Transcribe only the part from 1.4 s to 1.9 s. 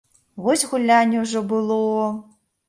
было!